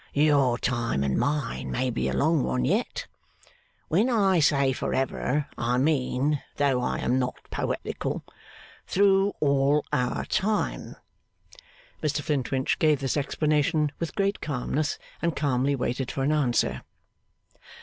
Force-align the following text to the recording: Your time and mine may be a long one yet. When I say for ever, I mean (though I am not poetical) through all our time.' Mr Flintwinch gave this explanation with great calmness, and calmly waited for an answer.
Your 0.15 0.57
time 0.57 1.03
and 1.03 1.15
mine 1.15 1.69
may 1.69 1.91
be 1.91 2.09
a 2.09 2.13
long 2.13 2.41
one 2.43 2.65
yet. 2.65 3.05
When 3.87 4.09
I 4.09 4.39
say 4.39 4.73
for 4.73 4.95
ever, 4.95 5.47
I 5.59 5.77
mean 5.77 6.41
(though 6.57 6.81
I 6.81 6.97
am 6.97 7.19
not 7.19 7.35
poetical) 7.51 8.23
through 8.87 9.33
all 9.39 9.85
our 9.93 10.25
time.' 10.25 10.95
Mr 12.01 12.23
Flintwinch 12.23 12.79
gave 12.79 12.99
this 12.99 13.15
explanation 13.15 13.91
with 13.99 14.15
great 14.15 14.41
calmness, 14.41 14.97
and 15.21 15.35
calmly 15.35 15.75
waited 15.75 16.09
for 16.09 16.23
an 16.23 16.31
answer. 16.31 16.81